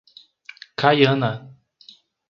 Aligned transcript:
Caiana 0.79 1.31